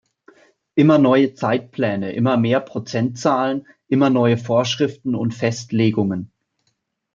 Immer 0.73 0.97
neue 0.97 1.35
Zeitpläne, 1.35 2.13
immer 2.13 2.35
mehr 2.35 2.59
Prozentzahlen, 2.59 3.67
immer 3.87 4.09
neue 4.09 4.39
Vorschriften 4.39 5.13
und 5.13 5.35
Festlegungen. 5.35 6.31